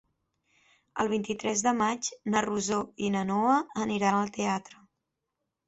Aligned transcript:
El 1.03 1.11
vint-i-tres 1.11 1.61
de 1.67 1.73
maig 1.83 2.09
na 2.37 2.43
Rosó 2.47 2.81
i 3.09 3.13
na 3.19 3.23
Noa 3.33 3.61
aniran 3.87 4.21
al 4.25 4.35
teatre. 4.41 4.85